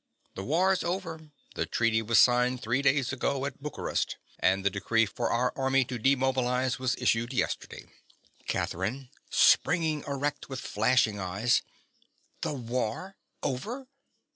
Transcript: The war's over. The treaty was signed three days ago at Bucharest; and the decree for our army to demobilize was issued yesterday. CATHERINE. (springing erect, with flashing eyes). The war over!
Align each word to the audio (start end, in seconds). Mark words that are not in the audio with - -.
The 0.33 0.43
war's 0.43 0.83
over. 0.83 1.29
The 1.53 1.67
treaty 1.67 2.01
was 2.01 2.19
signed 2.19 2.59
three 2.63 2.81
days 2.81 3.13
ago 3.13 3.45
at 3.45 3.61
Bucharest; 3.61 4.17
and 4.39 4.65
the 4.65 4.71
decree 4.71 5.05
for 5.05 5.29
our 5.29 5.53
army 5.55 5.85
to 5.85 5.99
demobilize 5.99 6.79
was 6.79 6.95
issued 6.95 7.31
yesterday. 7.33 7.85
CATHERINE. 8.47 9.11
(springing 9.29 10.03
erect, 10.07 10.49
with 10.49 10.59
flashing 10.59 11.19
eyes). 11.19 11.61
The 12.41 12.53
war 12.53 13.15
over! 13.43 13.85